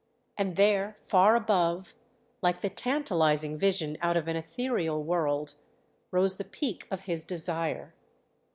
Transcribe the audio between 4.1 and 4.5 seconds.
of an